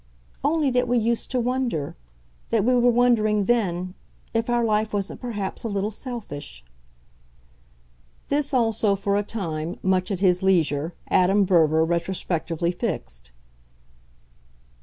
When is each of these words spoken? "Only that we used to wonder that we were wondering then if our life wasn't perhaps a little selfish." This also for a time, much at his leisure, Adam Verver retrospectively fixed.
"Only 0.43 0.71
that 0.71 0.87
we 0.87 0.97
used 0.97 1.29
to 1.29 1.39
wonder 1.39 1.95
that 2.49 2.65
we 2.65 2.73
were 2.73 2.89
wondering 2.89 3.45
then 3.45 3.93
if 4.33 4.49
our 4.49 4.65
life 4.65 4.93
wasn't 4.93 5.21
perhaps 5.21 5.63
a 5.63 5.67
little 5.67 5.91
selfish." 5.91 6.65
This 8.27 8.51
also 8.51 8.95
for 8.95 9.15
a 9.15 9.21
time, 9.21 9.77
much 9.83 10.09
at 10.09 10.19
his 10.19 10.41
leisure, 10.41 10.95
Adam 11.09 11.45
Verver 11.45 11.85
retrospectively 11.85 12.71
fixed. 12.71 13.31